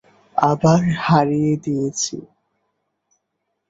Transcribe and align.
আবার 0.37 0.81
হারিয়ে 0.99 1.53
দিয়েছি। 1.65 2.15